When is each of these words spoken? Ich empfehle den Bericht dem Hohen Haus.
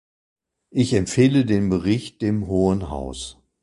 Ich 0.71 0.93
empfehle 0.93 1.45
den 1.45 1.69
Bericht 1.69 2.23
dem 2.23 2.47
Hohen 2.47 2.89
Haus. 2.89 3.37